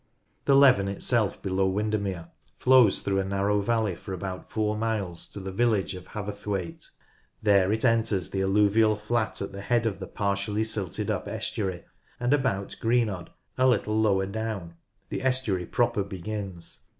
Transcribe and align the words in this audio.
The 0.45 0.55
Leven 0.55 0.87
itself 0.87 1.39
below 1.43 1.67
Windermere 1.67 2.31
flows 2.57 3.01
through 3.01 3.19
a 3.19 3.23
narrow 3.23 3.61
valley 3.61 3.93
for 3.95 4.13
about 4.13 4.49
four 4.49 4.75
miles 4.75 5.29
to 5.29 5.39
the 5.39 5.51
village 5.51 5.93
of 5.93 6.07
Haverthwaite. 6.07 6.89
There 7.43 7.71
it 7.71 7.85
enters 7.85 8.31
the 8.31 8.41
alluvial 8.41 8.95
flat 8.95 9.43
at 9.43 9.51
the 9.51 9.61
head 9.61 9.85
of 9.85 9.99
the 9.99 10.07
partially 10.07 10.63
silted 10.63 11.11
up 11.11 11.27
estuary, 11.27 11.83
and 12.19 12.33
about 12.33 12.77
Green 12.81 13.09
odd, 13.09 13.29
a 13.59 13.67
little 13.67 13.95
lower 13.95 14.25
down, 14.25 14.73
the 15.09 15.21
estuary 15.21 15.67
proper 15.67 16.01
begins. 16.03 16.87